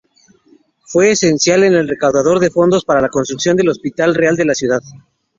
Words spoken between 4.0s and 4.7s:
real de la